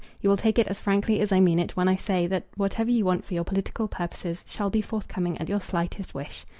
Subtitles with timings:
[0.19, 2.89] You will take it as frankly as I mean it when I say, that whatever
[2.89, 6.43] you want for your political purposes shall be forthcoming at your slightest wish.